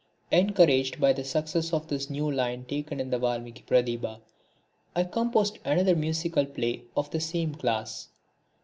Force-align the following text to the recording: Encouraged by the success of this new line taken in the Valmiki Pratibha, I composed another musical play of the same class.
Encouraged 0.31 0.99
by 0.99 1.13
the 1.13 1.23
success 1.23 1.71
of 1.73 1.87
this 1.87 2.09
new 2.09 2.31
line 2.31 2.65
taken 2.65 2.99
in 2.99 3.11
the 3.11 3.19
Valmiki 3.19 3.61
Pratibha, 3.61 4.19
I 4.95 5.03
composed 5.03 5.59
another 5.63 5.95
musical 5.95 6.47
play 6.47 6.85
of 6.97 7.11
the 7.11 7.19
same 7.19 7.53
class. 7.53 8.07